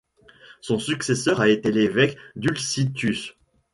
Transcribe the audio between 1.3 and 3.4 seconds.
a été l'évêque Dulcitius.